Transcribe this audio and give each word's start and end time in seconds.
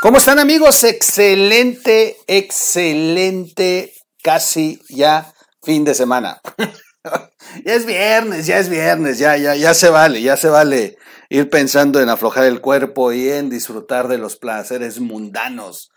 ¿Cómo 0.00 0.18
están 0.18 0.38
amigos? 0.38 0.84
Excelente, 0.84 2.16
excelente, 2.26 3.92
casi 4.22 4.80
ya 4.88 5.32
fin 5.62 5.84
de 5.84 5.94
semana. 5.94 6.40
ya 7.64 7.74
es 7.74 7.86
viernes, 7.86 8.46
ya 8.46 8.58
es 8.58 8.68
viernes, 8.68 9.18
ya, 9.18 9.36
ya, 9.36 9.54
ya 9.54 9.74
se 9.74 9.90
vale, 9.90 10.22
ya 10.22 10.36
se 10.36 10.48
vale 10.48 10.96
ir 11.28 11.48
pensando 11.48 12.00
en 12.00 12.08
aflojar 12.08 12.44
el 12.44 12.60
cuerpo 12.60 13.12
y 13.12 13.28
en 13.28 13.50
disfrutar 13.50 14.08
de 14.08 14.18
los 14.18 14.36
placeres 14.36 15.00
mundanos. 15.00 15.90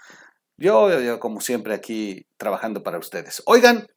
Yo, 0.57 0.99
yo, 1.01 1.19
como 1.19 1.41
siempre, 1.41 1.73
aquí 1.73 2.27
trabajando 2.37 2.83
para 2.83 2.99
ustedes. 2.99 3.41
Oigan, 3.45 3.87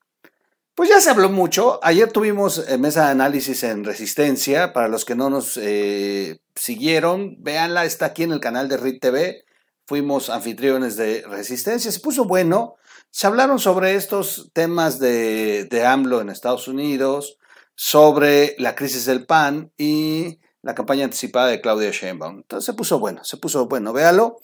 pues 0.77 0.91
ya 0.91 1.01
se 1.01 1.09
habló 1.09 1.31
mucho. 1.31 1.81
Ayer 1.83 2.13
tuvimos 2.13 2.59
eh, 2.69 2.77
mesa 2.77 3.07
de 3.07 3.13
análisis 3.13 3.63
en 3.63 3.83
Resistencia. 3.83 4.75
Para 4.75 4.89
los 4.89 5.07
que 5.07 5.15
no 5.15 5.31
nos 5.31 5.57
eh, 5.57 6.39
siguieron, 6.55 7.43
véanla, 7.43 7.87
está 7.87 8.07
aquí 8.07 8.25
en 8.25 8.33
el 8.33 8.41
canal 8.41 8.69
de 8.69 8.77
RIT 8.77 9.01
TV. 9.01 9.45
Fuimos 9.87 10.29
anfitriones 10.29 10.97
de 10.97 11.25
Resistencia. 11.27 11.91
Se 11.91 12.01
puso 12.01 12.27
bueno. 12.27 12.75
Se 13.11 13.27
hablaron 13.27 13.59
sobre 13.59 13.95
estos 13.95 14.51
temas 14.53 14.99
de, 14.99 15.65
de 15.65 15.87
AMLO 15.87 16.21
en 16.21 16.29
Estados 16.29 16.69
Unidos, 16.69 17.39
sobre 17.75 18.55
la 18.59 18.75
crisis 18.75 19.07
del 19.07 19.25
PAN 19.25 19.73
y 19.79 20.41
la 20.61 20.75
campaña 20.75 21.05
anticipada 21.05 21.47
de 21.47 21.63
Claudia 21.63 21.91
Sheinbaum. 21.91 22.37
Entonces 22.37 22.67
se 22.67 22.75
puso 22.75 22.99
bueno, 22.99 23.25
se 23.25 23.39
puso 23.39 23.67
bueno, 23.67 23.95
véalo. 23.95 24.37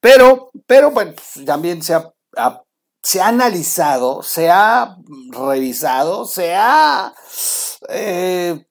Pero, 0.00 0.50
pero 0.66 0.90
bueno, 0.90 1.12
también 1.44 1.82
se 1.82 1.92
ha, 1.92 2.62
se 3.06 3.20
ha 3.20 3.28
analizado, 3.28 4.24
se 4.24 4.50
ha 4.50 4.96
revisado, 5.30 6.24
se 6.24 6.56
ha 6.56 7.14
eh, 7.88 8.66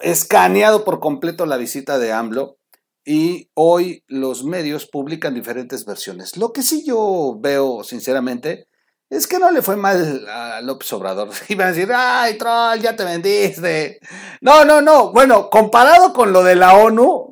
escaneado 0.00 0.84
por 0.84 0.98
completo 0.98 1.46
la 1.46 1.56
visita 1.56 1.96
de 2.00 2.12
AMLO 2.12 2.58
y 3.04 3.52
hoy 3.54 4.02
los 4.08 4.42
medios 4.42 4.86
publican 4.86 5.32
diferentes 5.32 5.84
versiones. 5.84 6.36
Lo 6.36 6.52
que 6.52 6.62
sí 6.62 6.82
yo 6.84 7.38
veo, 7.40 7.84
sinceramente, 7.84 8.66
es 9.10 9.28
que 9.28 9.38
no 9.38 9.52
le 9.52 9.62
fue 9.62 9.76
mal 9.76 10.26
a 10.28 10.60
López 10.60 10.92
Obrador. 10.94 11.30
Iban 11.48 11.68
a 11.68 11.70
decir, 11.70 11.88
ay, 11.94 12.36
troll, 12.36 12.80
ya 12.80 12.96
te 12.96 13.04
vendiste. 13.04 14.00
No, 14.40 14.64
no, 14.64 14.82
no. 14.82 15.12
Bueno, 15.12 15.50
comparado 15.50 16.12
con 16.12 16.32
lo 16.32 16.42
de 16.42 16.56
la 16.56 16.74
ONU, 16.74 17.27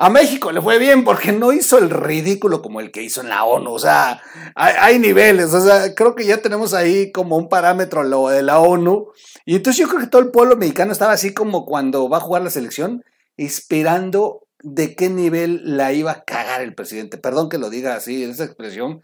a 0.00 0.10
México 0.10 0.52
le 0.52 0.62
fue 0.62 0.78
bien 0.78 1.02
porque 1.02 1.32
no 1.32 1.52
hizo 1.52 1.76
el 1.76 1.90
ridículo 1.90 2.62
como 2.62 2.78
el 2.78 2.92
que 2.92 3.02
hizo 3.02 3.20
en 3.20 3.30
la 3.30 3.42
ONU. 3.42 3.72
O 3.72 3.80
sea, 3.80 4.22
hay, 4.54 5.00
niveles. 5.00 5.52
O 5.52 5.60
sea, 5.60 5.92
creo 5.92 6.14
que 6.14 6.24
ya 6.24 6.40
tenemos 6.40 6.72
ahí 6.72 7.10
como 7.10 7.36
un 7.36 7.48
parámetro 7.48 8.04
lo 8.04 8.28
de 8.28 8.44
la 8.44 8.60
ONU. 8.60 9.08
Y 9.44 9.56
entonces 9.56 9.80
yo 9.80 9.88
creo 9.88 10.00
que 10.00 10.06
todo 10.06 10.22
el 10.22 10.30
pueblo 10.30 10.56
mexicano 10.56 10.92
estaba 10.92 11.14
así 11.14 11.34
como 11.34 11.66
cuando 11.66 12.08
va 12.08 12.18
a 12.18 12.20
jugar 12.20 12.42
la 12.42 12.50
selección, 12.50 13.02
esperando 13.36 14.46
de 14.62 14.94
qué 14.94 15.10
nivel 15.10 15.62
la 15.64 15.92
iba 15.92 16.12
a 16.12 16.22
cagar 16.22 16.60
el 16.60 16.76
presidente. 16.76 17.18
Perdón 17.18 17.48
que 17.48 17.58
lo 17.58 17.68
diga 17.68 17.96
así, 17.96 18.22
esa 18.22 18.44
expresión, 18.44 19.00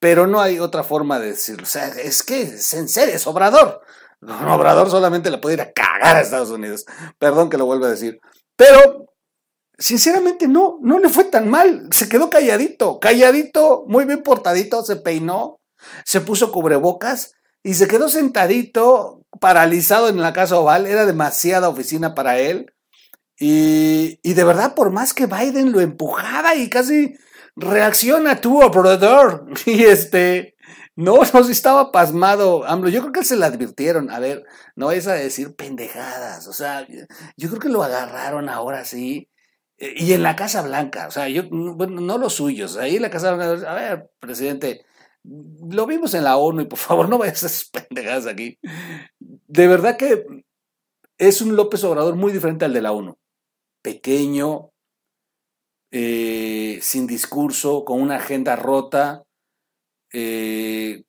pero 0.00 0.26
no 0.26 0.40
hay 0.40 0.58
otra 0.58 0.82
forma 0.82 1.20
de 1.20 1.28
decirlo. 1.28 1.62
O 1.62 1.66
sea, 1.66 1.86
es 1.86 2.24
que 2.24 2.42
es 2.42 2.74
en 2.74 2.88
serio, 2.88 3.14
es 3.14 3.28
Obrador. 3.28 3.80
Obrador 4.20 4.90
solamente 4.90 5.30
le 5.30 5.38
puede 5.38 5.54
ir 5.54 5.60
a 5.60 5.70
cagar 5.70 6.16
a 6.16 6.20
Estados 6.20 6.50
Unidos. 6.50 6.84
Perdón 7.20 7.48
que 7.48 7.58
lo 7.58 7.66
vuelva 7.66 7.86
a 7.86 7.90
decir. 7.90 8.18
Pero, 8.56 9.11
sinceramente, 9.78 10.48
no, 10.48 10.78
no 10.82 10.98
le 10.98 11.08
fue 11.08 11.24
tan 11.24 11.48
mal. 11.48 11.88
Se 11.92 12.08
quedó 12.08 12.30
calladito, 12.30 13.00
calladito, 13.00 13.84
muy 13.88 14.04
bien 14.04 14.22
portadito, 14.22 14.84
se 14.84 14.96
peinó, 14.96 15.60
se 16.04 16.20
puso 16.20 16.52
cubrebocas 16.52 17.34
y 17.62 17.74
se 17.74 17.88
quedó 17.88 18.08
sentadito, 18.08 19.24
paralizado 19.40 20.08
en 20.08 20.20
la 20.20 20.32
casa 20.32 20.58
oval. 20.58 20.86
Era 20.86 21.06
demasiada 21.06 21.68
oficina 21.68 22.14
para 22.14 22.38
él. 22.38 22.72
Y, 23.38 24.20
y 24.22 24.34
de 24.34 24.44
verdad, 24.44 24.74
por 24.74 24.90
más 24.90 25.14
que 25.14 25.26
Biden 25.26 25.72
lo 25.72 25.80
empujaba 25.80 26.54
y 26.54 26.68
casi 26.68 27.16
reacciona 27.56 28.40
tú, 28.40 28.62
Obrador. 28.62 29.46
Y 29.66 29.84
este, 29.84 30.52
no, 30.94 31.16
no, 31.32 31.44
si 31.44 31.52
estaba 31.52 31.90
pasmado 31.90 32.64
AMLO. 32.66 32.88
Yo 32.90 33.00
creo 33.00 33.12
que 33.12 33.24
se 33.24 33.36
le 33.36 33.46
advirtieron. 33.46 34.10
A 34.10 34.18
ver, 34.18 34.44
no 34.76 34.90
es 34.92 35.06
a 35.06 35.14
decir 35.14 35.56
pendejadas. 35.56 36.46
O 36.46 36.52
sea, 36.52 36.86
yo 37.36 37.48
creo 37.48 37.60
que 37.60 37.68
lo 37.68 37.82
agarraron 37.82 38.48
ahora 38.48 38.84
sí. 38.84 39.28
Y 39.84 40.12
en 40.12 40.22
la 40.22 40.36
Casa 40.36 40.62
Blanca, 40.62 41.08
o 41.08 41.10
sea, 41.10 41.28
yo, 41.28 41.42
bueno, 41.50 42.00
no 42.00 42.16
los 42.16 42.34
suyos, 42.34 42.76
ahí 42.76 42.96
en 42.96 43.02
la 43.02 43.10
Casa 43.10 43.34
Blanca, 43.34 43.68
a 43.68 43.74
ver, 43.74 44.10
presidente, 44.20 44.84
lo 45.24 45.86
vimos 45.86 46.14
en 46.14 46.22
la 46.22 46.36
ONU 46.36 46.62
y 46.62 46.66
por 46.66 46.78
favor 46.78 47.08
no 47.08 47.18
vayas 47.18 47.42
a 47.42 47.46
esas 47.46 47.68
pendejadas 47.68 48.28
aquí. 48.28 48.60
De 49.18 49.66
verdad 49.66 49.96
que 49.96 50.24
es 51.18 51.40
un 51.40 51.56
López 51.56 51.82
Obrador 51.82 52.14
muy 52.14 52.32
diferente 52.32 52.64
al 52.64 52.72
de 52.72 52.80
la 52.80 52.92
ONU. 52.92 53.18
Pequeño, 53.82 54.70
eh, 55.90 56.78
sin 56.80 57.08
discurso, 57.08 57.84
con 57.84 58.00
una 58.00 58.16
agenda 58.16 58.54
rota, 58.54 59.24
eh, 60.12 61.02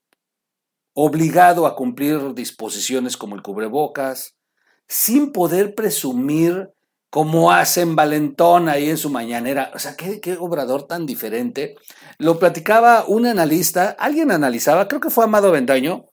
obligado 0.96 1.68
a 1.68 1.76
cumplir 1.76 2.34
disposiciones 2.34 3.18
como 3.18 3.36
el 3.36 3.44
cubrebocas, 3.44 4.36
sin 4.88 5.32
poder 5.32 5.76
presumir 5.76 6.72
como 7.14 7.52
hacen 7.52 7.96
Valentón 7.96 8.70
ahí 8.70 8.90
en 8.90 8.98
su 8.98 9.12
mañanera. 9.12 9.72
O 9.76 9.78
sea, 9.78 9.96
qué, 9.96 10.20
qué 10.20 10.36
obrador 10.36 10.88
tan 10.88 11.06
diferente. 11.06 11.76
Lo 12.18 12.40
platicaba 12.40 13.06
un 13.06 13.28
analista, 13.28 13.96
alguien 14.00 14.32
analizaba, 14.32 14.88
creo 14.88 15.00
que 15.00 15.12
fue 15.12 15.24
Amado 15.24 15.52
Vendaño, 15.52 16.06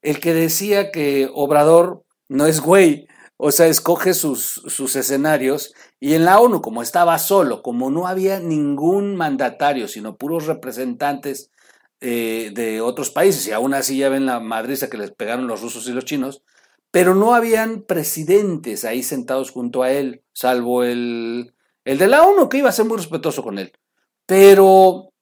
el 0.00 0.18
que 0.18 0.32
decía 0.32 0.90
que 0.90 1.28
Obrador 1.34 2.04
no 2.30 2.46
es 2.46 2.60
güey, 2.60 3.06
o 3.36 3.52
sea, 3.52 3.66
escoge 3.66 4.14
sus, 4.14 4.62
sus, 4.68 4.96
escenarios 4.96 5.74
y 6.00 6.14
en 6.14 6.24
la 6.24 6.40
ONU, 6.40 6.62
como 6.62 6.80
estaba 6.80 7.18
solo, 7.18 7.60
como 7.60 7.90
no 7.90 8.06
había 8.06 8.40
ningún 8.40 9.14
mandatario, 9.14 9.88
sino 9.88 10.16
puros 10.16 10.46
representantes 10.46 11.50
eh, 12.00 12.50
de 12.54 12.80
otros 12.80 13.10
países, 13.10 13.46
y 13.46 13.52
aún 13.52 13.74
así 13.74 13.98
ya 13.98 14.08
ven 14.08 14.24
la 14.24 14.40
madriza 14.40 14.88
que 14.88 14.96
les 14.96 15.10
pegaron 15.10 15.48
los 15.48 15.60
rusos 15.60 15.86
y 15.86 15.92
los 15.92 16.06
chinos, 16.06 16.42
pero 16.90 17.14
no 17.14 17.34
habían 17.34 17.82
presidentes 17.82 18.84
ahí 18.84 19.02
sentados 19.02 19.50
junto 19.50 19.82
a 19.82 19.90
él, 19.90 20.24
salvo 20.32 20.82
el, 20.82 21.54
el 21.84 21.98
de 21.98 22.06
la 22.08 22.22
ONU, 22.22 22.48
que 22.48 22.58
iba 22.58 22.68
a 22.68 22.72
ser 22.72 22.84
muy 22.84 22.96
respetuoso 22.96 23.42
con 23.42 23.58
él. 23.58 23.72
Pero, 24.26 25.12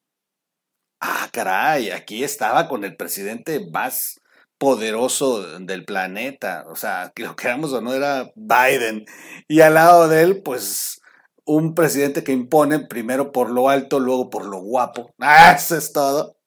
ah, 1.00 1.28
caray, 1.32 1.90
aquí 1.90 2.24
estaba 2.24 2.68
con 2.68 2.84
el 2.84 2.96
presidente 2.96 3.68
más 3.70 4.20
poderoso 4.58 5.58
del 5.60 5.84
planeta. 5.84 6.64
O 6.68 6.76
sea, 6.76 7.12
que 7.14 7.24
lo 7.24 7.36
queramos 7.36 7.72
o 7.72 7.80
no, 7.80 7.92
era 7.92 8.30
Biden. 8.34 9.04
Y 9.48 9.60
al 9.60 9.74
lado 9.74 10.08
de 10.08 10.22
él, 10.22 10.42
pues, 10.42 11.00
un 11.44 11.74
presidente 11.74 12.24
que 12.24 12.32
impone 12.32 12.80
primero 12.80 13.30
por 13.32 13.50
lo 13.50 13.68
alto, 13.68 14.00
luego 14.00 14.30
por 14.30 14.46
lo 14.46 14.60
guapo. 14.60 15.14
Ah, 15.20 15.52
eso 15.52 15.76
es 15.76 15.92
todo. 15.92 16.38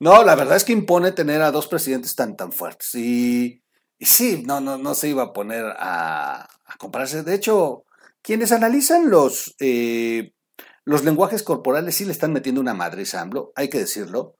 No, 0.00 0.24
la 0.24 0.34
verdad 0.34 0.56
es 0.56 0.64
que 0.64 0.72
impone 0.72 1.12
tener 1.12 1.42
a 1.42 1.52
dos 1.52 1.68
presidentes 1.68 2.14
tan, 2.16 2.36
tan 2.36 2.52
fuertes. 2.52 2.94
Y, 2.94 3.62
y 4.00 4.06
sí, 4.06 4.42
no, 4.46 4.60
no, 4.60 4.78
no 4.78 4.94
se 4.94 5.08
iba 5.10 5.22
a 5.22 5.32
poner 5.34 5.66
a, 5.78 6.42
a 6.42 6.76
compararse. 6.78 7.22
De 7.22 7.34
hecho, 7.34 7.84
quienes 8.22 8.50
analizan 8.50 9.10
los, 9.10 9.54
eh, 9.60 10.32
los 10.86 11.04
lenguajes 11.04 11.42
corporales 11.42 11.96
sí 11.96 12.06
le 12.06 12.12
están 12.12 12.32
metiendo 12.32 12.62
una 12.62 12.72
madre 12.72 13.04
a 13.12 13.20
AMLO, 13.20 13.52
hay 13.54 13.68
que 13.68 13.78
decirlo. 13.78 14.36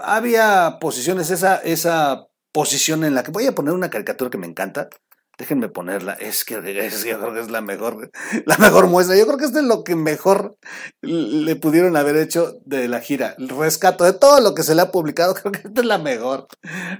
Había 0.00 0.78
posiciones, 0.80 1.30
esa, 1.30 1.56
esa 1.56 2.28
posición 2.52 3.02
en 3.02 3.16
la 3.16 3.24
que 3.24 3.32
voy 3.32 3.46
a 3.46 3.54
poner 3.54 3.74
una 3.74 3.90
caricatura 3.90 4.30
que 4.30 4.38
me 4.38 4.46
encanta. 4.46 4.88
Déjenme 5.36 5.70
ponerla. 5.70 6.12
Es 6.12 6.44
que 6.44 6.58
es, 6.86 7.02
yo 7.02 7.18
creo 7.18 7.34
que 7.34 7.40
es 7.40 7.50
la 7.50 7.62
mejor, 7.62 8.12
la 8.46 8.58
mejor 8.58 8.86
muestra. 8.86 9.16
Yo 9.16 9.26
creo 9.26 9.38
que 9.38 9.46
es 9.46 9.52
de 9.52 9.62
lo 9.62 9.82
que 9.82 9.96
mejor 9.96 10.56
le 11.00 11.56
pudieron 11.56 11.96
haber 11.96 12.16
hecho 12.16 12.58
de 12.64 12.86
la 12.86 13.00
gira. 13.00 13.34
El 13.38 13.48
rescato 13.48 14.04
de 14.04 14.12
todo 14.12 14.40
lo 14.40 14.54
que 14.54 14.62
se 14.62 14.76
le 14.76 14.82
ha 14.82 14.92
publicado. 14.92 15.34
Creo 15.42 15.50
que 15.50 15.66
esta 15.66 15.80
es 15.80 15.86
la 15.86 15.98
mejor. 15.98 16.46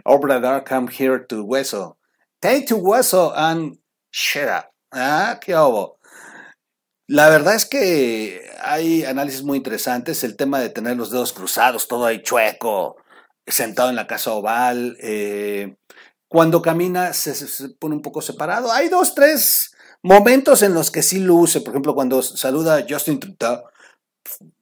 Obrador, 0.04 0.64
come 0.64 0.90
here 0.90 1.20
to 1.28 1.44
Hueso. 1.44 1.99
Take 2.40 2.66
to 2.66 2.76
Hueso 2.76 3.32
and 3.36 3.78
shut 4.10 4.48
up. 4.48 4.72
Ah, 4.92 5.38
qué 5.40 5.54
obo. 5.54 5.98
La 7.06 7.28
verdad 7.28 7.54
es 7.54 7.66
que 7.66 8.40
hay 8.62 9.04
análisis 9.04 9.42
muy 9.42 9.58
interesantes. 9.58 10.24
El 10.24 10.36
tema 10.36 10.60
de 10.60 10.70
tener 10.70 10.96
los 10.96 11.10
dedos 11.10 11.32
cruzados, 11.32 11.86
todo 11.86 12.06
ahí 12.06 12.22
chueco 12.22 12.96
sentado 13.46 13.90
en 13.90 13.96
la 13.96 14.06
casa 14.06 14.32
oval. 14.32 14.96
Eh, 15.00 15.76
cuando 16.28 16.62
camina 16.62 17.12
se, 17.12 17.34
se, 17.34 17.68
pone 17.70 17.96
un 17.96 18.02
poco 18.02 18.22
separado. 18.22 18.72
Hay 18.72 18.88
dos, 18.88 19.14
tres 19.14 19.72
momentos 20.02 20.62
en 20.62 20.72
los 20.72 20.90
que 20.90 21.02
sí 21.02 21.18
luce. 21.18 21.60
Por 21.60 21.74
ejemplo, 21.74 21.94
cuando 21.94 22.22
saluda 22.22 22.76
a 22.76 22.86
Justin 22.88 23.20
Trudeau, 23.20 23.64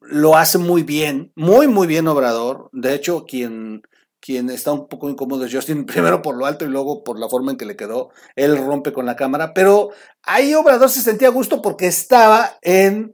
lo 0.00 0.36
hace 0.36 0.58
muy 0.58 0.82
bien, 0.82 1.32
muy, 1.36 1.68
muy 1.68 1.86
bien 1.86 2.08
Obrador. 2.08 2.70
De 2.72 2.94
hecho, 2.94 3.24
quien, 3.26 3.82
quien 4.28 4.50
está 4.50 4.72
un 4.72 4.88
poco 4.88 5.08
incómodo 5.08 5.46
es 5.46 5.54
Justin, 5.54 5.86
primero 5.86 6.20
por 6.20 6.36
lo 6.36 6.44
alto 6.44 6.66
y 6.66 6.68
luego 6.68 7.02
por 7.02 7.18
la 7.18 7.30
forma 7.30 7.52
en 7.52 7.56
que 7.56 7.64
le 7.64 7.76
quedó. 7.76 8.10
Él 8.36 8.58
rompe 8.58 8.92
con 8.92 9.06
la 9.06 9.16
cámara. 9.16 9.54
Pero 9.54 9.88
ahí 10.22 10.54
Obrador 10.54 10.90
se 10.90 11.00
sentía 11.00 11.28
a 11.28 11.30
gusto 11.30 11.62
porque 11.62 11.86
estaba 11.86 12.58
en 12.60 13.10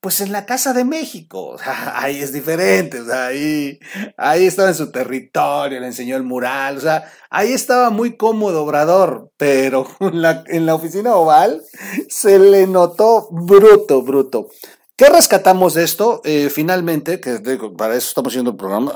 pues 0.00 0.20
en 0.20 0.32
la 0.32 0.44
Casa 0.44 0.74
de 0.74 0.84
México, 0.84 1.56
ahí 1.94 2.18
es 2.20 2.30
diferente, 2.30 3.00
o 3.00 3.06
sea, 3.06 3.28
ahí, 3.28 3.78
ahí 4.18 4.44
estaba 4.44 4.68
en 4.68 4.74
su 4.74 4.92
territorio, 4.92 5.80
le 5.80 5.86
enseñó 5.86 6.14
el 6.16 6.22
mural, 6.22 6.76
o 6.76 6.80
sea, 6.82 7.10
ahí 7.30 7.54
estaba 7.54 7.88
muy 7.88 8.18
cómodo 8.18 8.64
Obrador, 8.64 9.30
pero 9.38 9.86
en 10.00 10.20
la, 10.20 10.44
en 10.46 10.66
la 10.66 10.74
oficina 10.74 11.14
oval 11.14 11.62
se 12.10 12.38
le 12.38 12.66
notó 12.66 13.28
bruto, 13.30 14.02
bruto. 14.02 14.48
¿Qué 14.96 15.08
rescatamos 15.08 15.74
de 15.74 15.82
esto? 15.82 16.20
Eh, 16.24 16.48
finalmente, 16.50 17.18
que 17.18 17.40
para 17.76 17.96
eso 17.96 18.08
estamos 18.08 18.32
haciendo 18.32 18.52
el 18.52 18.56
programa. 18.56 18.92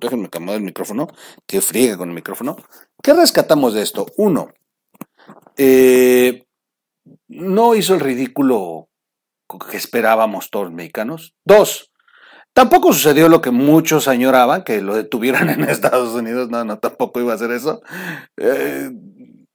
déjenme 0.00 0.28
cambiar 0.28 0.58
el 0.58 0.62
micrófono, 0.62 1.08
que 1.46 1.62
friegue 1.62 1.96
con 1.96 2.10
el 2.10 2.14
micrófono. 2.14 2.56
¿Qué 3.02 3.14
rescatamos 3.14 3.72
de 3.72 3.82
esto? 3.82 4.06
Uno, 4.18 4.50
eh, 5.56 6.44
no 7.28 7.74
hizo 7.74 7.94
el 7.94 8.00
ridículo 8.00 8.90
que 9.70 9.76
esperábamos 9.78 10.50
todos 10.50 10.66
los 10.66 10.74
mexicanos. 10.74 11.34
Dos, 11.46 11.92
tampoco 12.52 12.92
sucedió 12.92 13.30
lo 13.30 13.40
que 13.40 13.50
muchos 13.50 14.08
añoraban, 14.08 14.64
que 14.64 14.82
lo 14.82 14.94
detuvieran 14.94 15.48
en 15.50 15.64
Estados 15.64 16.14
Unidos. 16.14 16.50
No, 16.50 16.62
no, 16.64 16.78
tampoco 16.78 17.20
iba 17.20 17.32
a 17.32 17.38
ser 17.38 17.52
eso. 17.52 17.80
Eh, 18.36 18.90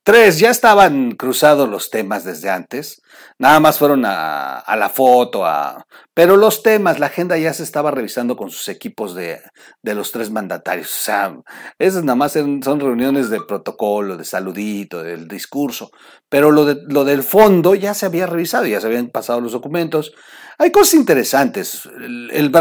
Tres, 0.07 0.39
ya 0.39 0.51
estaban 0.51 1.11
cruzados 1.17 1.67
los 1.67 1.89
temas 1.89 2.23
desde 2.23 2.49
antes, 2.49 3.01
nada 3.37 3.59
más 3.59 3.77
fueron 3.77 4.03
a, 4.05 4.63
la 4.77 4.89
foto, 4.89 5.45
a, 5.45 5.85
pero 6.13 6.37
los 6.37 6.63
temas, 6.63 6.99
la 6.99 7.07
agenda 7.07 7.37
ya 7.37 7.53
se 7.53 7.63
estaba 7.63 7.91
revisando 7.91 8.35
con 8.35 8.49
sus 8.49 8.67
equipos 8.67 9.15
de, 9.15 9.41
de 9.81 9.95
los 9.95 10.11
tres 10.11 10.31
mandatarios. 10.31 10.87
O 10.87 10.99
sea, 10.99 11.37
esas 11.79 12.03
nada 12.03 12.15
más 12.15 12.33
son 12.33 12.79
reuniones 12.79 13.29
de 13.29 13.41
protocolo, 13.41 14.17
de 14.17 14.25
saludito, 14.25 15.03
del 15.03 15.27
discurso, 15.27 15.91
pero 16.29 16.51
lo, 16.51 16.65
de, 16.65 16.79
lo 16.87 17.05
del 17.05 17.23
fondo 17.23 17.75
ya 17.75 17.93
se 17.93 18.05
había 18.05 18.27
revisado, 18.27 18.65
ya 18.65 18.81
se 18.81 18.87
habían 18.87 19.09
pasado 19.09 19.41
los 19.41 19.51
documentos. 19.51 20.13
Hay 20.59 20.71
cosas 20.71 20.95
interesantes. 20.95 21.85
El, 21.85 22.31
el 22.31 22.51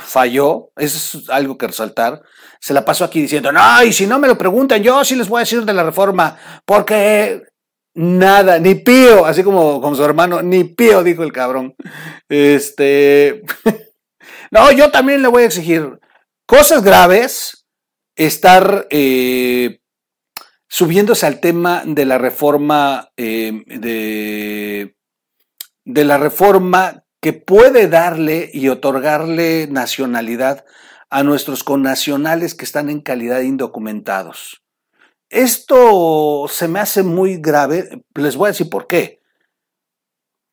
falló, 0.00 0.70
eso 0.76 1.18
es 1.18 1.30
algo 1.30 1.56
que 1.56 1.66
resaltar 1.68 2.22
se 2.60 2.74
la 2.74 2.84
pasó 2.84 3.04
aquí 3.04 3.20
diciendo, 3.20 3.52
no, 3.52 3.82
y 3.84 3.92
si 3.92 4.06
no 4.06 4.18
me 4.18 4.28
lo 4.28 4.36
preguntan, 4.36 4.82
yo 4.82 5.04
sí 5.04 5.14
les 5.14 5.28
voy 5.28 5.38
a 5.38 5.40
decir 5.40 5.64
de 5.64 5.72
la 5.72 5.84
reforma, 5.84 6.36
porque 6.64 7.42
nada, 7.98 8.60
ni 8.60 8.76
pío, 8.76 9.26
así 9.26 9.42
como, 9.42 9.80
como 9.80 9.96
su 9.96 10.04
hermano, 10.04 10.40
ni 10.40 10.62
pío, 10.62 11.02
dijo 11.02 11.24
el 11.24 11.32
cabrón. 11.32 11.74
Este, 12.28 13.42
no, 14.52 14.70
yo 14.70 14.92
también 14.92 15.20
le 15.20 15.28
voy 15.28 15.42
a 15.42 15.46
exigir 15.46 15.98
cosas 16.46 16.84
graves, 16.84 17.66
estar 18.14 18.86
eh, 18.90 19.80
subiéndose 20.68 21.26
al 21.26 21.40
tema 21.40 21.82
de 21.84 22.04
la 22.04 22.18
reforma, 22.18 23.10
eh, 23.16 23.64
de, 23.66 24.96
de 25.84 26.04
la 26.04 26.18
reforma 26.18 27.04
que 27.20 27.32
puede 27.32 27.88
darle 27.88 28.48
y 28.52 28.68
otorgarle 28.68 29.66
nacionalidad 29.68 30.64
a 31.10 31.24
nuestros 31.24 31.64
connacionales 31.64 32.54
que 32.54 32.64
están 32.64 32.90
en 32.90 33.00
calidad 33.00 33.40
indocumentados. 33.40 34.62
Esto 35.30 36.46
se 36.48 36.68
me 36.68 36.80
hace 36.80 37.02
muy 37.02 37.36
grave, 37.36 38.02
les 38.14 38.36
voy 38.36 38.46
a 38.46 38.52
decir 38.52 38.70
por 38.70 38.86
qué. 38.86 39.20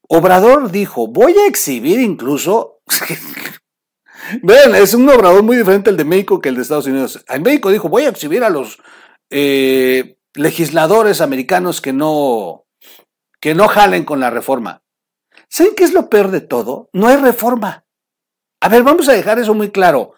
Obrador 0.08 0.72
dijo, 0.72 1.08
voy 1.08 1.38
a 1.38 1.48
exhibir 1.48 2.00
incluso... 2.00 2.82
Vean, 4.42 4.74
es 4.76 4.94
un 4.94 5.08
obrador 5.08 5.44
muy 5.44 5.56
diferente 5.56 5.92
el 5.92 5.98
de 5.98 6.04
México 6.04 6.42
que 6.42 6.50
el 6.50 6.56
de 6.56 6.64
Estados 6.64 6.88
Unidos. 6.88 7.24
En 7.28 7.44
México 7.44 7.70
dijo, 7.70 7.90
voy 7.90 8.06
a 8.06 8.10
exhibir 8.10 8.44
a 8.44 8.50
los 8.50 8.80
eh, 9.30 10.18
legisladores 10.34 11.22
americanos 11.22 11.80
que 11.80 11.94
no, 11.94 12.66
que 13.40 13.54
no 13.54 13.68
jalen 13.68 14.04
con 14.04 14.20
la 14.20 14.32
reforma. 14.32 14.84
¿Saben 15.48 15.76
qué 15.76 15.84
es 15.84 15.94
lo 15.94 16.10
peor 16.10 16.32
de 16.32 16.42
todo? 16.42 16.90
No 16.92 17.08
hay 17.08 17.18
reforma. 17.18 17.86
A 18.62 18.70
ver, 18.70 18.84
vamos 18.84 19.08
a 19.08 19.14
dejar 19.14 19.38
eso 19.40 19.54
muy 19.54 19.70
claro. 19.70 20.14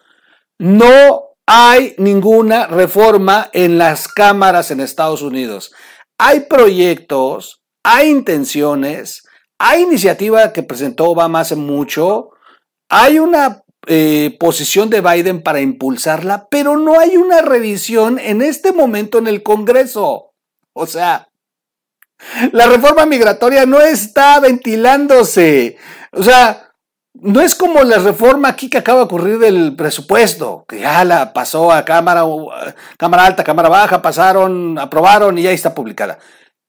No 0.58 1.27
hay 1.48 1.96
ninguna 1.98 2.68
reforma 2.68 3.50
en 3.54 3.78
las 3.78 4.10
cámaras 4.10 4.70
en 4.70 4.82
Estados 4.82 5.22
Unidos. 5.22 5.72
Hay 6.18 6.42
proyectos, 6.42 7.64
hay 7.84 8.10
intenciones, 8.10 9.24
hay 9.58 9.84
iniciativa 9.84 10.52
que 10.52 10.62
presentó 10.62 11.06
Obama 11.06 11.40
hace 11.40 11.56
mucho, 11.56 12.32
hay 12.90 13.20
una 13.20 13.64
eh, 13.88 14.36
posición 14.40 14.90
de 14.90 15.00
Biden 15.00 15.42
para 15.42 15.62
impulsarla, 15.62 16.50
pero 16.52 16.76
no 16.78 17.00
hay 17.00 17.16
una 17.16 17.42
revisión 17.42 18.20
en 18.20 18.42
este 18.42 18.74
momento 18.74 19.18
en 19.18 19.28
el 19.28 19.42
Congreso. 19.42 20.34
O 20.74 20.86
sea, 20.86 21.30
la 22.52 22.68
reforma 22.68 23.06
migratoria 23.06 23.66
no 23.66 23.80
está 23.80 24.42
ventilándose. 24.42 25.78
O 26.12 26.24
sea, 26.24 26.67
no 27.22 27.42
es 27.42 27.56
como 27.56 27.84
la 27.84 27.98
reforma 27.98 28.50
aquí 28.50 28.70
que 28.70 28.78
acaba 28.78 29.00
de 29.00 29.06
ocurrir 29.06 29.40
del 29.40 29.76
presupuesto, 29.76 30.66
que 30.68 30.82
ya 30.82 31.04
la 31.04 31.34
pasó 31.34 31.72
a 31.72 31.84
Cámara, 31.84 32.24
Cámara 32.98 33.26
Alta, 33.26 33.44
Cámara 33.44 33.70
Baja, 33.70 34.02
pasaron, 34.02 34.78
aprobaron 34.78 35.38
y 35.38 35.44
ya 35.44 35.52
está 35.52 35.74
publicada. 35.74 36.20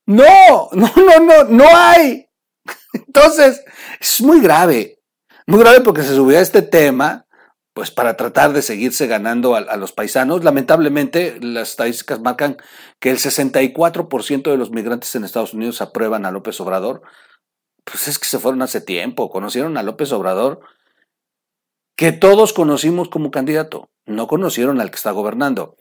No, 0.06 0.70
no, 0.72 0.90
no, 0.96 1.20
no, 1.20 1.44
no 1.44 1.64
hay. 1.72 2.28
Entonces, 2.92 3.62
es 4.00 4.20
muy 4.20 4.40
grave, 4.40 5.00
muy 5.46 5.60
grave 5.60 5.80
porque 5.80 6.02
se 6.02 6.14
subió 6.14 6.38
a 6.38 6.42
este 6.42 6.62
tema, 6.62 7.26
pues 7.74 7.90
para 7.90 8.16
tratar 8.16 8.52
de 8.52 8.62
seguirse 8.62 9.06
ganando 9.06 9.54
a, 9.54 9.58
a 9.58 9.76
los 9.76 9.92
paisanos. 9.92 10.44
Lamentablemente, 10.44 11.38
las 11.40 11.70
estadísticas 11.70 12.20
marcan 12.20 12.56
que 12.98 13.10
el 13.10 13.18
64% 13.18 14.50
de 14.50 14.56
los 14.56 14.70
migrantes 14.70 15.14
en 15.14 15.24
Estados 15.24 15.52
Unidos 15.52 15.82
aprueban 15.82 16.24
a 16.24 16.30
López 16.30 16.60
Obrador 16.60 17.02
pues 17.90 18.08
es 18.08 18.18
que 18.18 18.26
se 18.26 18.38
fueron 18.38 18.62
hace 18.62 18.80
tiempo, 18.80 19.30
conocieron 19.30 19.76
a 19.76 19.82
López 19.82 20.12
Obrador, 20.12 20.60
que 21.96 22.12
todos 22.12 22.52
conocimos 22.52 23.08
como 23.08 23.30
candidato, 23.30 23.88
no 24.06 24.28
conocieron 24.28 24.80
al 24.80 24.90
que 24.90 24.96
está 24.96 25.10
gobernando. 25.10 25.76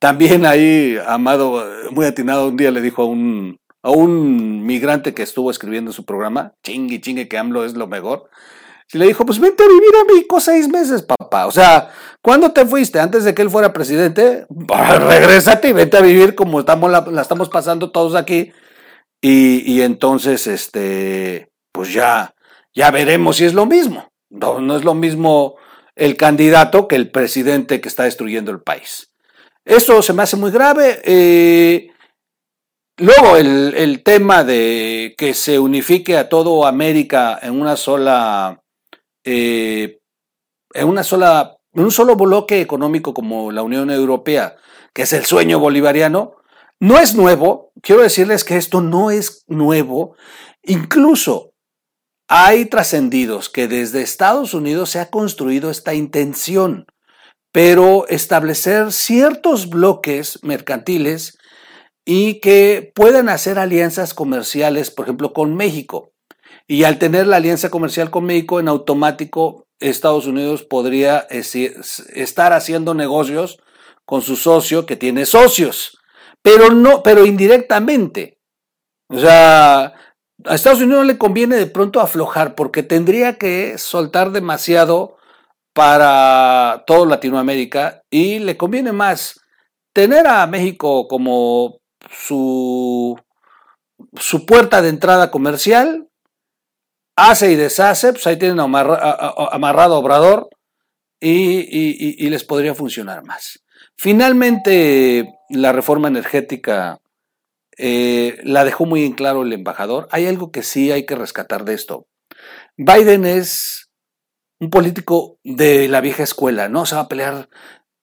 También 0.00 0.44
ahí, 0.44 0.98
Amado, 1.06 1.64
muy 1.90 2.06
atinado, 2.06 2.48
un 2.48 2.56
día 2.56 2.70
le 2.70 2.80
dijo 2.80 3.02
a 3.02 3.06
un, 3.06 3.58
a 3.82 3.90
un 3.90 4.64
migrante 4.66 5.14
que 5.14 5.22
estuvo 5.22 5.50
escribiendo 5.50 5.92
su 5.92 6.04
programa, 6.04 6.54
chingue, 6.62 7.00
chingue, 7.00 7.28
que 7.28 7.38
AMLO 7.38 7.64
es 7.64 7.74
lo 7.74 7.86
mejor, 7.86 8.28
y 8.92 8.98
le 8.98 9.06
dijo, 9.06 9.26
pues 9.26 9.40
vente 9.40 9.62
a 9.62 9.68
vivir 9.68 9.90
a 10.00 10.04
México 10.04 10.40
seis 10.40 10.68
meses, 10.68 11.02
papá. 11.02 11.46
O 11.46 11.50
sea, 11.50 11.90
¿cuándo 12.22 12.52
te 12.52 12.64
fuiste? 12.64 13.00
Antes 13.00 13.24
de 13.24 13.34
que 13.34 13.42
él 13.42 13.50
fuera 13.50 13.72
presidente, 13.72 14.46
regrésate 15.08 15.68
y 15.68 15.72
vente 15.72 15.96
a 15.96 16.02
vivir 16.02 16.34
como 16.34 16.60
estamos 16.60 16.90
la 16.90 17.22
estamos 17.22 17.48
pasando 17.48 17.90
todos 17.90 18.14
aquí 18.14 18.52
y, 19.28 19.82
entonces, 19.82 20.46
este, 20.46 21.50
pues 21.72 21.92
ya, 21.92 22.34
ya 22.74 22.90
veremos 22.90 23.36
si 23.36 23.44
es 23.44 23.54
lo 23.54 23.66
mismo. 23.66 24.08
No, 24.30 24.60
no 24.60 24.76
es 24.76 24.84
lo 24.84 24.94
mismo 24.94 25.56
el 25.96 26.16
candidato 26.16 26.86
que 26.86 26.96
el 26.96 27.10
presidente 27.10 27.80
que 27.80 27.88
está 27.88 28.04
destruyendo 28.04 28.52
el 28.52 28.60
país. 28.60 29.10
Eso 29.64 30.00
se 30.02 30.12
me 30.12 30.22
hace 30.22 30.36
muy 30.36 30.52
grave. 30.52 31.00
Eh, 31.04 31.90
luego, 32.98 33.36
el, 33.36 34.02
tema 34.04 34.44
de 34.44 35.14
que 35.18 35.34
se 35.34 35.58
unifique 35.58 36.16
a 36.16 36.28
todo 36.28 36.66
América 36.66 37.38
en 37.42 37.60
una 37.60 37.76
sola, 37.76 38.62
eh, 39.24 39.98
en 40.72 40.88
una 40.88 41.02
sola, 41.02 41.56
en 41.72 41.82
un 41.82 41.90
solo 41.90 42.14
bloque 42.14 42.60
económico 42.60 43.12
como 43.12 43.50
la 43.50 43.64
Unión 43.64 43.90
Europea, 43.90 44.56
que 44.92 45.02
es 45.02 45.12
el 45.12 45.24
sueño 45.24 45.58
bolivariano, 45.58 46.36
no 46.80 46.98
es 46.98 47.14
nuevo, 47.14 47.72
quiero 47.82 48.02
decirles 48.02 48.44
que 48.44 48.56
esto 48.56 48.80
no 48.80 49.10
es 49.10 49.44
nuevo, 49.46 50.16
incluso 50.62 51.54
hay 52.28 52.66
trascendidos 52.66 53.48
que 53.48 53.68
desde 53.68 54.02
Estados 54.02 54.52
Unidos 54.52 54.90
se 54.90 54.98
ha 54.98 55.10
construido 55.10 55.70
esta 55.70 55.94
intención, 55.94 56.86
pero 57.52 58.06
establecer 58.08 58.92
ciertos 58.92 59.70
bloques 59.70 60.40
mercantiles 60.42 61.38
y 62.04 62.40
que 62.40 62.92
puedan 62.94 63.28
hacer 63.28 63.58
alianzas 63.58 64.12
comerciales, 64.12 64.90
por 64.90 65.06
ejemplo, 65.06 65.32
con 65.32 65.54
México. 65.54 66.12
Y 66.68 66.84
al 66.84 66.98
tener 66.98 67.26
la 67.26 67.36
alianza 67.36 67.70
comercial 67.70 68.10
con 68.10 68.24
México, 68.24 68.60
en 68.60 68.68
automático 68.68 69.66
Estados 69.78 70.26
Unidos 70.26 70.62
podría 70.62 71.26
estar 71.30 72.52
haciendo 72.52 72.94
negocios 72.94 73.58
con 74.04 74.20
su 74.20 74.36
socio 74.36 74.84
que 74.84 74.96
tiene 74.96 75.26
socios 75.26 75.96
pero 76.46 76.70
no, 76.70 77.02
pero 77.02 77.26
indirectamente. 77.26 78.38
O 79.08 79.18
sea, 79.18 79.86
a 80.44 80.54
Estados 80.54 80.78
Unidos 80.78 81.00
no 81.00 81.04
le 81.04 81.18
conviene 81.18 81.56
de 81.56 81.66
pronto 81.66 82.00
aflojar 82.00 82.54
porque 82.54 82.84
tendría 82.84 83.36
que 83.36 83.78
soltar 83.78 84.30
demasiado 84.30 85.16
para 85.74 86.84
todo 86.86 87.04
Latinoamérica 87.04 88.04
y 88.10 88.38
le 88.38 88.56
conviene 88.56 88.92
más 88.92 89.40
tener 89.92 90.28
a 90.28 90.46
México 90.46 91.08
como 91.08 91.80
su, 92.12 93.18
su 94.14 94.46
puerta 94.46 94.82
de 94.82 94.90
entrada 94.90 95.32
comercial, 95.32 96.06
hace 97.16 97.50
y 97.50 97.56
deshace, 97.56 98.12
pues 98.12 98.24
ahí 98.28 98.36
tienen 98.36 98.60
amarrado 98.60 99.98
Obrador 99.98 100.48
y, 101.18 102.24
y 102.24 102.30
les 102.30 102.44
podría 102.44 102.76
funcionar 102.76 103.24
más. 103.24 103.64
Finalmente, 103.96 105.35
la 105.48 105.72
reforma 105.72 106.08
energética 106.08 107.00
eh, 107.78 108.38
la 108.42 108.64
dejó 108.64 108.86
muy 108.86 109.04
en 109.04 109.12
claro 109.12 109.42
el 109.42 109.52
embajador. 109.52 110.08
Hay 110.10 110.26
algo 110.26 110.50
que 110.50 110.62
sí 110.62 110.92
hay 110.92 111.06
que 111.06 111.14
rescatar 111.14 111.64
de 111.64 111.74
esto. 111.74 112.06
Biden 112.76 113.24
es 113.24 113.90
un 114.60 114.70
político 114.70 115.38
de 115.44 115.88
la 115.88 116.00
vieja 116.00 116.22
escuela, 116.22 116.68
no 116.68 116.86
se 116.86 116.94
va 116.94 117.02
a 117.02 117.08
pelear 117.08 117.48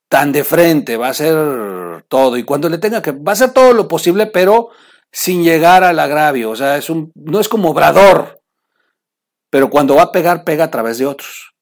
tan 0.07 0.31
de 0.31 0.43
frente, 0.43 0.97
va 0.97 1.07
a 1.07 1.12
hacer 1.12 2.03
todo 2.07 2.38
y 2.38 2.43
cuando 2.43 2.69
le 2.69 2.77
tenga 2.77 3.01
que, 3.01 3.12
va 3.12 3.31
a 3.31 3.33
hacer 3.33 3.51
todo 3.51 3.73
lo 3.73 3.88
posible, 3.88 4.27
pero 4.27 4.69
sin 5.12 5.43
llegar 5.43 5.83
al 5.83 6.00
agravio, 6.00 6.51
o 6.51 6.55
sea, 6.55 6.77
es 6.77 6.89
un, 6.89 7.12
no 7.15 7.39
es 7.39 7.50
como 7.50 7.71
Obrador, 7.71 8.41
pero 9.50 9.69
cuando 9.69 9.95
va 9.95 10.03
a 10.03 10.12
pegar, 10.12 10.43
pega 10.43 10.65
a 10.65 10.71
través 10.71 10.97
de 10.97 11.05
otros. 11.05 11.52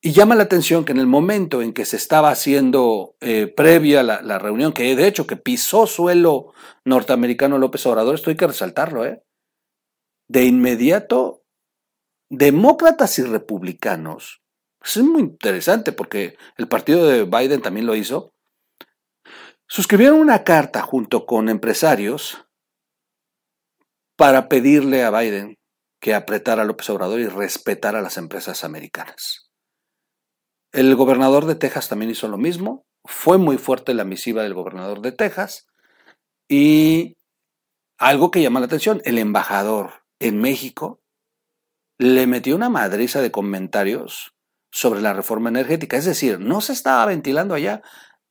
Y 0.00 0.12
llama 0.12 0.36
la 0.36 0.44
atención 0.44 0.84
que 0.84 0.92
en 0.92 0.98
el 0.98 1.08
momento 1.08 1.60
en 1.60 1.72
que 1.72 1.84
se 1.84 1.96
estaba 1.96 2.30
haciendo 2.30 3.16
eh, 3.20 3.48
previa 3.48 4.02
la, 4.04 4.22
la, 4.22 4.38
reunión, 4.38 4.72
que 4.72 4.94
de 4.94 5.08
hecho 5.08 5.26
que 5.26 5.36
pisó 5.36 5.88
suelo 5.88 6.52
norteamericano 6.84 7.58
López 7.58 7.84
Obrador, 7.86 8.14
esto 8.14 8.30
hay 8.30 8.36
que 8.36 8.46
resaltarlo, 8.46 9.04
¿eh? 9.04 9.24
De 10.28 10.44
inmediato, 10.44 11.42
demócratas 12.30 13.18
y 13.18 13.22
republicanos, 13.22 14.42
pues 14.78 14.96
es 14.98 15.02
muy 15.02 15.22
interesante 15.22 15.92
porque 15.92 16.36
el 16.56 16.68
partido 16.68 17.06
de 17.06 17.24
Biden 17.24 17.60
también 17.60 17.86
lo 17.86 17.96
hizo, 17.96 18.32
suscribieron 19.66 20.20
una 20.20 20.44
carta 20.44 20.82
junto 20.82 21.26
con 21.26 21.48
empresarios 21.48 22.46
para 24.16 24.48
pedirle 24.48 25.04
a 25.04 25.10
Biden 25.10 25.58
que 26.00 26.14
apretara 26.14 26.62
a 26.62 26.64
López 26.64 26.88
Obrador 26.90 27.20
y 27.20 27.26
respetara 27.26 27.98
a 27.98 28.02
las 28.02 28.16
empresas 28.16 28.62
americanas. 28.62 29.47
El 30.78 30.94
gobernador 30.94 31.46
de 31.46 31.56
Texas 31.56 31.88
también 31.88 32.12
hizo 32.12 32.28
lo 32.28 32.38
mismo. 32.38 32.86
Fue 33.04 33.36
muy 33.36 33.58
fuerte 33.58 33.94
la 33.94 34.04
misiva 34.04 34.44
del 34.44 34.54
gobernador 34.54 35.00
de 35.00 35.10
Texas. 35.10 35.66
Y 36.48 37.16
algo 37.98 38.30
que 38.30 38.42
llama 38.42 38.60
la 38.60 38.66
atención, 38.66 39.02
el 39.04 39.18
embajador 39.18 40.04
en 40.20 40.40
México 40.40 41.00
le 41.98 42.28
metió 42.28 42.54
una 42.54 42.68
madriza 42.68 43.20
de 43.20 43.32
comentarios 43.32 44.36
sobre 44.70 45.00
la 45.00 45.14
reforma 45.14 45.48
energética. 45.48 45.96
Es 45.96 46.04
decir, 46.04 46.38
no 46.38 46.60
se 46.60 46.74
estaba 46.74 47.06
ventilando 47.06 47.54
allá, 47.54 47.82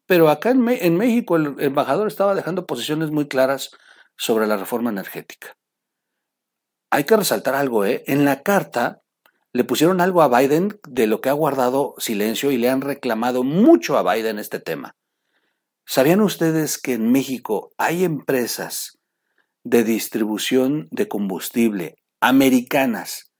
pero 0.06 0.30
acá 0.30 0.51
en, 0.51 0.96
México 0.96 1.36
el 1.36 1.54
embajador 1.60 2.08
estaba 2.08 2.34
dejando 2.34 2.66
posiciones 2.66 3.12
muy 3.12 3.27
claras 3.27 3.72
sobre 4.16 4.48
la 4.48 4.56
reforma 4.56 4.89
energética. 4.89 5.58
Hay 6.92 7.04
que 7.04 7.18
resaltar 7.18 7.56
algo, 7.56 7.84
¿eh? 7.84 8.06
En 8.08 8.24
la 8.24 8.42
carta 8.42 9.04
le 9.58 9.64
pusieron 9.64 10.02
algo 10.02 10.22
a 10.22 10.28
Biden 10.28 10.80
de 10.88 11.08
lo 11.08 11.20
que 11.20 11.30
ha 11.30 11.34
guardado 11.34 11.96
silencio 11.98 12.52
y 12.52 12.58
le 12.58 12.70
han 12.70 12.82
reclamado 12.82 13.44
mucho 13.44 13.98
a 13.98 14.14
Biden 14.14 14.38
este 14.38 14.60
tema. 14.60 14.96
¿Sabían 15.84 16.22
ustedes 16.22 16.78
que 16.78 16.94
en 16.94 17.12
México 17.12 17.72
hay 17.76 18.04
empresas 18.04 19.00
de 19.64 19.84
distribución 19.84 20.88
de 20.92 21.08
combustible 21.08 21.96
americanas 22.22 23.32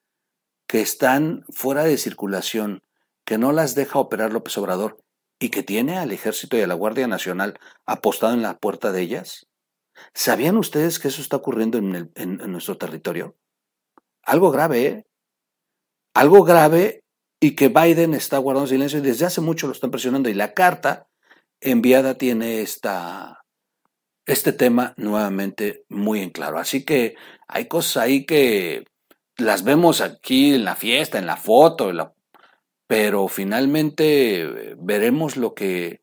que 0.66 0.82
están 0.82 1.44
fuera 1.50 1.84
de 1.84 2.00
circulación, 2.00 2.82
que 3.24 3.38
no 3.38 3.52
las 3.52 3.76
deja 3.76 4.00
operar 4.00 4.34
López 4.34 4.58
Obrador 4.58 4.98
y 5.40 5.50
que 5.50 5.62
tiene 5.62 6.00
al 6.00 6.12
ejército 6.12 6.58
y 6.58 6.62
a 6.62 6.68
la 6.68 6.74
Guardia 6.74 7.08
Nacional 7.08 7.60
apostado 7.86 8.34
en 8.34 8.42
la 8.42 8.58
puerta 8.58 8.92
de 8.92 9.02
ellas? 9.02 9.46
¿Sabían 10.16 10.58
ustedes 10.58 10.98
que 10.98 11.10
eso 11.10 11.22
está 11.22 11.38
ocurriendo 11.38 11.78
en, 11.78 12.52
nuestro 12.52 12.76
territorio? 12.76 13.38
Algo 14.24 14.50
grave, 14.50 14.86
¿eh? 14.88 15.07
Algo 16.18 16.44
grave 16.44 17.04
y 17.40 17.52
que 17.52 17.68
Biden 17.68 18.16
está 18.16 18.40
guardando 18.40 18.68
silencio 18.68 18.98
y 18.98 19.04
desde 19.04 19.28
hace 19.28 19.40
mucho 19.40 19.68
lo 19.68 19.74
están 19.74 19.92
presionando 19.92 20.30
y 20.30 20.34
la 20.34 20.54
carta 20.54 21.08
enviada 21.62 22.16
tiene 22.16 22.62
esta, 22.62 23.46
este 24.26 24.52
tema 24.52 24.96
nuevamente 24.98 25.84
muy 25.90 26.22
en 26.22 26.32
claro. 26.32 26.58
Así 26.58 26.84
que 26.84 27.16
hay 27.48 27.68
cosas 27.68 27.98
ahí 27.98 28.26
que 28.26 28.86
las 29.38 29.64
vemos 29.64 30.02
aquí 30.02 30.56
en 30.56 30.66
la 30.66 30.76
fiesta, 30.76 31.20
en 31.20 31.28
la 31.28 31.38
foto, 31.38 31.92
pero 32.88 33.28
finalmente 33.28 34.76
veremos 34.80 35.38
lo 35.38 35.54
que 35.54 36.02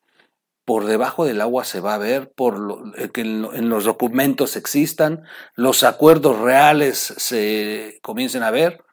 por 0.65 0.85
debajo 0.85 1.25
del 1.25 1.41
agua 1.41 1.65
se 1.65 1.81
va 1.81 1.95
a 1.95 1.99
ver, 1.99 2.33
por 2.33 2.59
lo, 2.59 2.93
que 3.13 3.23
en, 3.23 3.47
en, 3.53 3.69
los 3.69 3.85
documentos 3.85 4.57
existan, 4.57 5.25
los 5.57 5.83
acuerdos 5.83 6.39
reales 6.39 6.99
se 7.19 7.99
comiencen 8.01 8.45
a 8.45 8.53
ver 8.53 8.85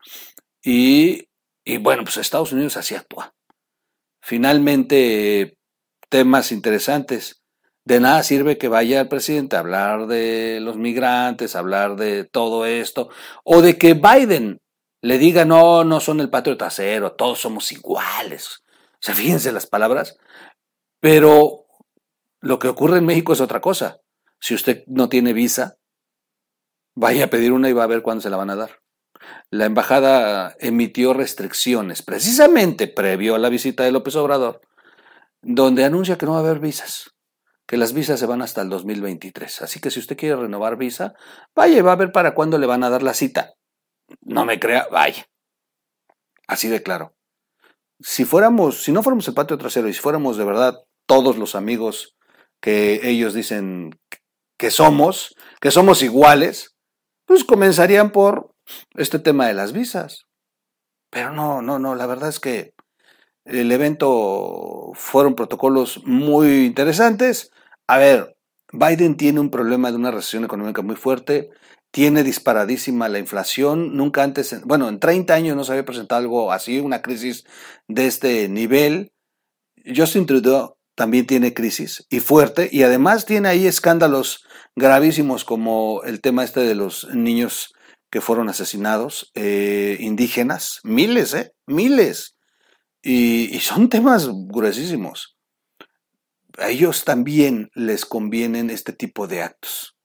y, 0.63 1.27
y 1.65 1.77
bueno, 1.77 2.03
pues 2.03 2.17
Estados 2.17 2.51
Unidos 2.51 2.77
así 2.77 2.95
actúa. 2.95 3.33
Finalmente, 4.21 5.57
temas 6.09 6.51
interesantes. 6.51 7.41
De 7.83 7.99
nada 7.99 8.21
sirve 8.21 8.59
que 8.59 8.67
vaya 8.67 9.01
el 9.01 9.07
presidente 9.07 9.55
a 9.55 9.59
hablar 9.59 10.05
de 10.05 10.59
los 10.61 10.77
migrantes, 10.77 11.55
hablar 11.55 11.95
de 11.95 12.25
todo 12.25 12.65
esto, 12.65 13.09
o 13.43 13.61
de 13.61 13.79
que 13.79 13.95
Biden 13.95 14.61
le 15.01 15.17
diga, 15.17 15.45
no, 15.45 15.83
no 15.83 15.99
son 15.99 16.19
el 16.19 16.29
patio 16.29 16.57
trasero, 16.57 17.13
todos 17.13 17.39
somos 17.39 17.71
iguales. 17.71 18.63
O 18.93 18.99
sea, 18.99 19.15
fíjense 19.15 19.51
las 19.51 19.65
palabras. 19.65 20.17
Pero 20.99 21.65
lo 22.41 22.59
que 22.59 22.67
ocurre 22.67 22.99
en 22.99 23.05
México 23.05 23.33
es 23.33 23.41
otra 23.41 23.61
cosa. 23.61 23.99
Si 24.39 24.53
usted 24.53 24.83
no 24.87 25.09
tiene 25.09 25.33
visa, 25.33 25.77
vaya 26.95 27.25
a 27.25 27.29
pedir 27.29 27.51
una 27.51 27.69
y 27.69 27.73
va 27.73 27.83
a 27.83 27.87
ver 27.87 28.03
cuándo 28.03 28.21
se 28.21 28.29
la 28.29 28.37
van 28.37 28.51
a 28.51 28.55
dar 28.55 28.80
la 29.49 29.65
embajada 29.65 30.55
emitió 30.59 31.13
restricciones, 31.13 32.01
precisamente 32.01 32.87
previo 32.87 33.35
a 33.35 33.39
la 33.39 33.49
visita 33.49 33.83
de 33.83 33.91
López 33.91 34.15
Obrador, 34.15 34.61
donde 35.41 35.83
anuncia 35.83 36.17
que 36.17 36.25
no 36.25 36.33
va 36.33 36.37
a 36.37 36.41
haber 36.41 36.59
visas, 36.59 37.11
que 37.67 37.77
las 37.77 37.93
visas 37.93 38.19
se 38.19 38.25
van 38.25 38.41
hasta 38.41 38.61
el 38.61 38.69
2023. 38.69 39.61
Así 39.61 39.79
que 39.79 39.91
si 39.91 39.99
usted 39.99 40.17
quiere 40.17 40.35
renovar 40.35 40.77
visa, 40.77 41.13
vaya 41.55 41.81
va 41.83 41.93
a 41.93 41.97
ver 41.97 42.11
para 42.11 42.33
cuándo 42.33 42.57
le 42.57 42.67
van 42.67 42.83
a 42.83 42.89
dar 42.89 43.03
la 43.03 43.13
cita. 43.13 43.53
No 44.21 44.45
me 44.45 44.59
crea, 44.59 44.87
vaya. 44.91 45.25
Así 46.47 46.67
de 46.67 46.83
claro. 46.83 47.13
Si 47.99 48.25
fuéramos, 48.25 48.83
si 48.83 48.91
no 48.91 49.03
fuéramos 49.03 49.27
el 49.27 49.33
patio 49.33 49.57
trasero 49.57 49.87
y 49.87 49.93
si 49.93 49.99
fuéramos 49.99 50.37
de 50.37 50.43
verdad 50.43 50.83
todos 51.05 51.37
los 51.37 51.55
amigos 51.55 52.15
que 52.61 53.09
ellos 53.09 53.33
dicen 53.33 53.97
que 54.57 54.71
somos, 54.71 55.35
que 55.59 55.71
somos 55.71 56.03
iguales, 56.03 56.75
pues 57.25 57.43
comenzarían 57.43 58.11
por 58.11 58.50
este 58.95 59.19
tema 59.19 59.47
de 59.47 59.53
las 59.53 59.73
visas. 59.73 60.25
Pero 61.09 61.31
no, 61.31 61.61
no, 61.61 61.79
no, 61.79 61.95
la 61.95 62.05
verdad 62.05 62.29
es 62.29 62.39
que 62.39 62.73
el 63.45 63.71
evento 63.71 64.91
fueron 64.93 65.35
protocolos 65.35 66.01
muy 66.05 66.65
interesantes. 66.65 67.51
A 67.87 67.97
ver, 67.97 68.37
Biden 68.71 69.17
tiene 69.17 69.39
un 69.39 69.49
problema 69.49 69.91
de 69.91 69.97
una 69.97 70.11
recesión 70.11 70.45
económica 70.45 70.81
muy 70.81 70.95
fuerte, 70.95 71.49
tiene 71.91 72.23
disparadísima 72.23 73.09
la 73.09 73.19
inflación, 73.19 73.97
nunca 73.97 74.23
antes, 74.23 74.61
bueno, 74.63 74.87
en 74.87 74.99
30 74.99 75.33
años 75.33 75.57
no 75.57 75.63
se 75.63 75.73
había 75.73 75.85
presentado 75.85 76.19
algo 76.19 76.51
así, 76.53 76.79
una 76.79 77.01
crisis 77.01 77.43
de 77.87 78.07
este 78.07 78.47
nivel. 78.47 79.11
Justin 79.93 80.25
Trudeau 80.25 80.77
también 80.95 81.27
tiene 81.27 81.53
crisis 81.53 82.05
y 82.09 82.21
fuerte, 82.21 82.69
y 82.71 82.83
además 82.83 83.25
tiene 83.25 83.49
ahí 83.49 83.67
escándalos 83.67 84.45
gravísimos 84.75 85.43
como 85.43 86.03
el 86.03 86.21
tema 86.21 86.45
este 86.45 86.61
de 86.61 86.75
los 86.75 87.09
niños 87.13 87.73
que 88.11 88.21
fueron 88.21 88.49
asesinados, 88.49 89.31
eh, 89.33 89.97
indígenas, 89.99 90.81
miles, 90.83 91.33
¿eh? 91.33 91.53
Miles. 91.65 92.35
Y, 93.01 93.55
y, 93.55 93.59
son 93.61 93.89
temas 93.89 94.29
gruesísimos. 94.29 95.37
A 96.57 96.69
ellos 96.69 97.05
también 97.05 97.71
les 97.73 98.05
convienen 98.05 98.69
este 98.69 98.93
tipo 98.93 99.27
de 99.27 99.41
actos. 99.41 99.95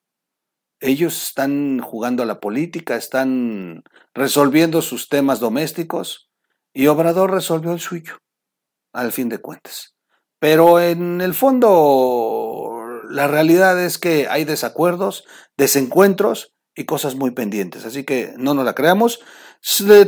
Ellos 0.78 1.20
están 1.20 1.80
jugando 1.80 2.22
a 2.22 2.26
la 2.26 2.38
política, 2.38 2.96
están 2.96 3.82
resolviendo 4.14 4.82
sus 4.82 5.08
temas 5.08 5.40
domésticos 5.40 6.30
y 6.72 6.86
Obrador 6.86 7.32
resolvió 7.32 7.72
el 7.72 7.80
suyo, 7.80 8.18
al 8.92 9.10
fin 9.10 9.28
de 9.28 9.38
cuentas. 9.38 9.96
Pero 10.38 10.80
en 10.80 11.20
el 11.20 11.34
fondo, 11.34 13.00
la 13.10 13.26
realidad 13.26 13.82
es 13.82 13.98
que 13.98 14.28
hay 14.28 14.44
desacuerdos, 14.44 15.24
desencuentros 15.56 16.55
y 16.76 16.84
cosas 16.84 17.16
muy 17.16 17.30
pendientes. 17.30 17.84
Así 17.84 18.04
que 18.04 18.34
no 18.36 18.54
nos 18.54 18.64
la 18.64 18.74
creamos. 18.74 19.20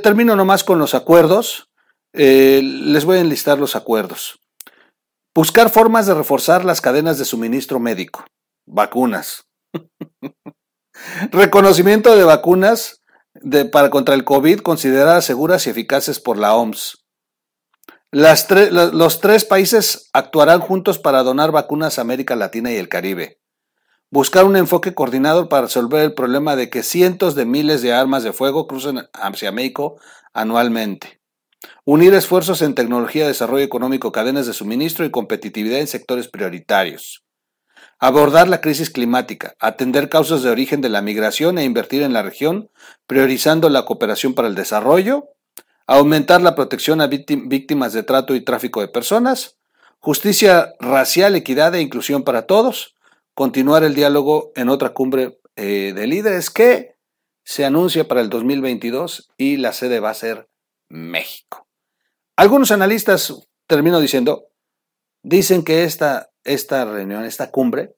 Termino 0.02 0.36
nomás 0.36 0.62
con 0.62 0.78
los 0.78 0.94
acuerdos. 0.94 1.70
Eh, 2.12 2.60
les 2.62 3.04
voy 3.04 3.16
a 3.16 3.20
enlistar 3.20 3.58
los 3.58 3.74
acuerdos. 3.74 4.38
Buscar 5.34 5.70
formas 5.70 6.06
de 6.06 6.14
reforzar 6.14 6.64
las 6.64 6.80
cadenas 6.80 7.18
de 7.18 7.24
suministro 7.24 7.80
médico. 7.80 8.24
Vacunas. 8.66 9.46
Reconocimiento 11.30 12.14
de 12.16 12.24
vacunas 12.24 13.02
de, 13.34 13.64
para 13.64 13.88
contra 13.88 14.14
el 14.14 14.24
COVID 14.24 14.60
consideradas 14.60 15.24
seguras 15.24 15.66
y 15.66 15.70
eficaces 15.70 16.20
por 16.20 16.36
la 16.36 16.54
OMS. 16.54 17.04
Los 18.10 19.20
tres 19.20 19.44
países 19.44 20.10
actuarán 20.12 20.60
juntos 20.60 20.98
para 20.98 21.22
donar 21.22 21.52
vacunas 21.52 21.98
a 21.98 22.02
América 22.02 22.36
Latina 22.36 22.72
y 22.72 22.76
el 22.76 22.88
Caribe 22.88 23.38
buscar 24.10 24.44
un 24.44 24.56
enfoque 24.56 24.94
coordinado 24.94 25.48
para 25.48 25.62
resolver 25.62 26.02
el 26.02 26.14
problema 26.14 26.56
de 26.56 26.70
que 26.70 26.82
cientos 26.82 27.34
de 27.34 27.44
miles 27.44 27.82
de 27.82 27.92
armas 27.92 28.22
de 28.22 28.32
fuego 28.32 28.66
crucen 28.66 29.08
hacia 29.12 29.52
México 29.52 30.00
anualmente. 30.32 31.20
Unir 31.84 32.14
esfuerzos 32.14 32.62
en 32.62 32.74
tecnología, 32.74 33.26
desarrollo 33.26 33.64
económico, 33.64 34.12
cadenas 34.12 34.46
de 34.46 34.52
suministro 34.52 35.04
y 35.04 35.10
competitividad 35.10 35.80
en 35.80 35.86
sectores 35.86 36.28
prioritarios. 36.28 37.24
Abordar 37.98 38.48
la 38.48 38.60
crisis 38.60 38.90
climática, 38.90 39.56
atender 39.58 40.08
causas 40.08 40.42
de 40.42 40.50
origen 40.50 40.80
de 40.80 40.88
la 40.88 41.02
migración 41.02 41.58
e 41.58 41.64
invertir 41.64 42.02
en 42.02 42.12
la 42.12 42.22
región, 42.22 42.70
priorizando 43.06 43.68
la 43.70 43.84
cooperación 43.84 44.34
para 44.34 44.46
el 44.46 44.54
desarrollo. 44.54 45.30
Aumentar 45.86 46.42
la 46.42 46.54
protección 46.54 47.00
a 47.00 47.08
víctimas 47.08 47.92
de 47.92 48.02
trato 48.04 48.36
y 48.36 48.42
tráfico 48.42 48.80
de 48.80 48.88
personas. 48.88 49.56
Justicia 49.98 50.74
racial, 50.78 51.34
equidad 51.34 51.74
e 51.74 51.80
inclusión 51.80 52.22
para 52.22 52.42
todos 52.42 52.97
continuar 53.38 53.84
el 53.84 53.94
diálogo 53.94 54.50
en 54.56 54.68
otra 54.68 54.88
cumbre 54.88 55.38
eh, 55.54 55.92
de 55.94 56.08
líderes 56.08 56.50
que 56.50 56.96
se 57.44 57.64
anuncia 57.64 58.08
para 58.08 58.20
el 58.20 58.30
2022 58.30 59.32
y 59.36 59.58
la 59.58 59.72
sede 59.72 60.00
va 60.00 60.10
a 60.10 60.14
ser 60.14 60.50
México. 60.88 61.68
Algunos 62.34 62.72
analistas, 62.72 63.32
termino 63.68 64.00
diciendo, 64.00 64.48
dicen 65.22 65.62
que 65.62 65.84
esta, 65.84 66.32
esta 66.42 66.84
reunión, 66.84 67.24
esta 67.24 67.52
cumbre, 67.52 67.94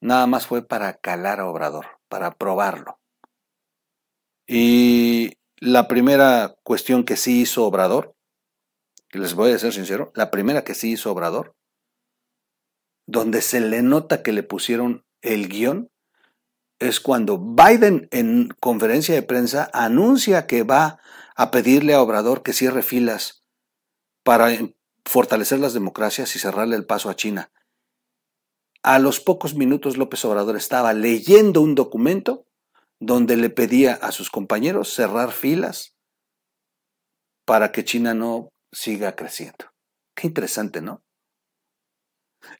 nada 0.00 0.26
más 0.26 0.48
fue 0.48 0.66
para 0.66 0.94
calar 0.94 1.38
a 1.38 1.46
Obrador, 1.46 1.86
para 2.08 2.32
probarlo. 2.32 2.98
Y 4.44 5.34
la 5.58 5.86
primera 5.86 6.56
cuestión 6.64 7.04
que 7.04 7.16
sí 7.16 7.42
hizo 7.42 7.64
Obrador, 7.64 8.16
les 9.12 9.34
voy 9.34 9.52
a 9.52 9.58
ser 9.60 9.72
sincero, 9.72 10.10
la 10.16 10.32
primera 10.32 10.64
que 10.64 10.74
sí 10.74 10.90
hizo 10.90 11.12
Obrador, 11.12 11.54
donde 13.10 13.42
se 13.42 13.60
le 13.60 13.82
nota 13.82 14.22
que 14.22 14.32
le 14.32 14.44
pusieron 14.44 15.04
el 15.20 15.48
guion, 15.48 15.90
es 16.78 17.00
cuando 17.00 17.38
Biden 17.38 18.08
en 18.12 18.48
conferencia 18.60 19.14
de 19.14 19.22
prensa 19.22 19.68
anuncia 19.72 20.46
que 20.46 20.62
va 20.62 21.00
a 21.34 21.50
pedirle 21.50 21.94
a 21.94 22.02
Obrador 22.02 22.42
que 22.42 22.52
cierre 22.52 22.82
filas 22.82 23.44
para 24.22 24.50
fortalecer 25.04 25.58
las 25.58 25.74
democracias 25.74 26.34
y 26.36 26.38
cerrarle 26.38 26.76
el 26.76 26.86
paso 26.86 27.10
a 27.10 27.16
China. 27.16 27.50
A 28.82 28.98
los 28.98 29.20
pocos 29.20 29.54
minutos 29.54 29.96
López 29.96 30.24
Obrador 30.24 30.56
estaba 30.56 30.92
leyendo 30.92 31.60
un 31.60 31.74
documento 31.74 32.46
donde 33.00 33.36
le 33.36 33.50
pedía 33.50 33.94
a 33.94 34.12
sus 34.12 34.30
compañeros 34.30 34.94
cerrar 34.94 35.32
filas 35.32 35.96
para 37.44 37.72
que 37.72 37.84
China 37.84 38.14
no 38.14 38.50
siga 38.72 39.16
creciendo. 39.16 39.66
Qué 40.14 40.28
interesante, 40.28 40.80
¿no? 40.80 41.02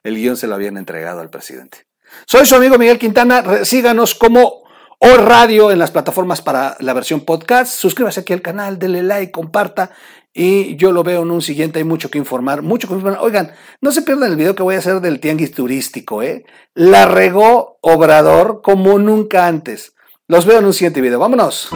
El 0.02 0.16
guion 0.16 0.36
se 0.36 0.46
lo 0.46 0.54
habían 0.54 0.76
entregado 0.76 1.20
al 1.20 1.30
presidente. 1.30 1.86
Soy 2.26 2.46
su 2.46 2.54
amigo 2.54 2.78
Miguel 2.78 2.98
Quintana. 2.98 3.64
Síganos 3.64 4.14
como 4.14 4.64
O 4.98 5.16
Radio 5.16 5.70
en 5.70 5.78
las 5.78 5.90
plataformas 5.90 6.42
para 6.42 6.76
la 6.80 6.92
versión 6.92 7.20
podcast. 7.22 7.72
Suscríbase 7.72 8.20
aquí 8.20 8.32
al 8.32 8.42
canal, 8.42 8.78
denle 8.78 9.02
like, 9.02 9.32
comparta. 9.32 9.92
Y 10.32 10.76
yo 10.76 10.92
lo 10.92 11.02
veo 11.02 11.22
en 11.22 11.30
un 11.30 11.42
siguiente. 11.42 11.78
Hay 11.78 11.84
mucho 11.84 12.10
que 12.10 12.18
informar, 12.18 12.62
mucho 12.62 12.86
que 12.86 12.94
informar. 12.94 13.20
Oigan, 13.22 13.52
no 13.80 13.90
se 13.92 14.02
pierdan 14.02 14.30
el 14.30 14.36
video 14.36 14.54
que 14.54 14.62
voy 14.62 14.76
a 14.76 14.78
hacer 14.78 15.00
del 15.00 15.20
tianguis 15.20 15.52
turístico, 15.52 16.22
¿eh? 16.22 16.44
La 16.74 17.06
regó 17.06 17.78
Obrador 17.80 18.60
como 18.62 18.98
nunca 18.98 19.46
antes. 19.46 19.94
Los 20.28 20.46
veo 20.46 20.58
en 20.58 20.66
un 20.66 20.74
siguiente 20.74 21.00
video. 21.00 21.18
Vámonos. 21.18 21.70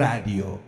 Radio. 0.00 0.59